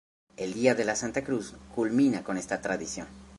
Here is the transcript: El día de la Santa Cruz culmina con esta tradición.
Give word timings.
El 0.35 0.55
día 0.55 0.73
de 0.73 0.83
la 0.83 0.95
Santa 0.95 1.23
Cruz 1.23 1.53
culmina 1.75 2.23
con 2.23 2.35
esta 2.37 2.59
tradición. 2.59 3.05